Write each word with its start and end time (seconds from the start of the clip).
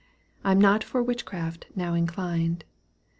I'm 0.43 0.59
not 0.59 0.83
for 0.83 1.03
witchcraft 1.03 1.67
now 1.75 1.93
inclined. 1.93 2.63